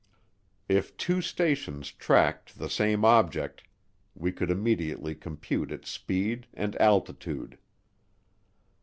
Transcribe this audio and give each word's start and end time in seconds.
If 0.67 0.97
two 0.97 1.21
stations 1.21 1.91
tracked 1.91 2.57
the 2.57 2.71
same 2.71 3.05
object, 3.05 3.65
we 4.15 4.31
could 4.31 4.49
immediately 4.49 5.13
compute 5.13 5.71
its 5.71 5.91
speed 5.91 6.47
and 6.55 6.75
altitude. 6.81 7.59